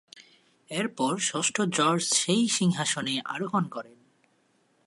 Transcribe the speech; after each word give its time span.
এরপর 0.69 1.13
ষষ্ঠ 1.19 1.55
জর্জ 1.61 2.03
সেই 2.13 2.43
সিংহাসনে 2.47 3.15
আরোহণ 3.25 3.63
করেন। 3.67 3.99